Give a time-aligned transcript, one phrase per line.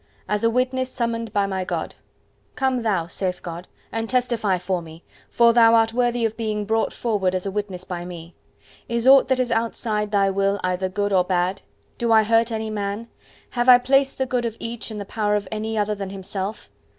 [0.27, 1.93] As a witness summoned by God.
[2.55, 6.91] "Come thou," saith God, "and testify for me, for thou art worthy of being brought
[6.91, 8.33] forward as a witness by Me.
[8.89, 11.61] Is aught that is outside thy will either good or bad?
[11.99, 13.09] Do I hurt any man?
[13.51, 16.67] Have I placed the good of each in the power of any other than himself?